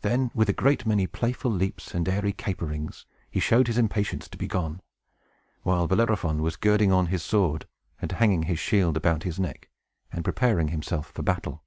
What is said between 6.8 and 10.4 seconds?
on his sword, and hanging his shield about his neck, and